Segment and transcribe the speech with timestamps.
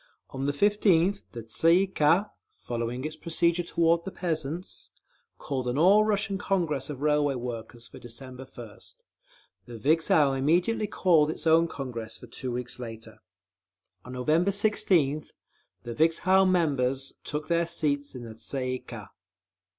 [0.31, 4.89] On the 15th, the Tsay ee kah, following its procedure toward the peasants,
[5.37, 8.95] called an All Russian Congress of Railway Workers for December 1st;
[9.67, 13.19] the Vikzhel immediately called its own Congress for two weeks later.
[14.03, 15.33] On November 16th,
[15.83, 19.09] the Vikzhel members took their seats in the _Tsay ee kah.